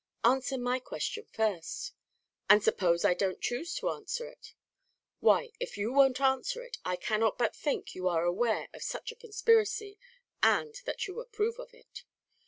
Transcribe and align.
"Answer 0.23 0.57
my 0.57 0.79
question 0.79 1.27
first." 1.31 1.93
"And 2.49 2.63
suppose 2.63 3.05
I 3.05 3.13
don't 3.13 3.39
choose 3.39 3.75
to 3.75 3.91
answer 3.91 4.25
it?" 4.25 4.55
"Why, 5.19 5.51
if 5.59 5.77
you 5.77 5.93
won't 5.93 6.19
answer 6.19 6.63
it, 6.63 6.79
I 6.83 6.95
cannot 6.95 7.37
but 7.37 7.55
think 7.55 7.93
you 7.93 8.07
are 8.07 8.23
aware 8.23 8.67
of 8.73 8.81
such 8.81 9.11
a 9.11 9.15
conspiracy, 9.15 9.99
and 10.41 10.73
that 10.85 11.05
you 11.05 11.19
approve 11.19 11.59
of 11.59 11.75
it." 11.75 12.03